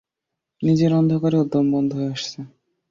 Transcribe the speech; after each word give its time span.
নিজের 0.61 0.91
অন্ধকারেই 0.93 1.39
ওর 1.41 1.47
দম 1.51 1.65
বন্ধ 1.73 1.89
হয়ে 1.97 2.13
আসছে। 2.15 2.39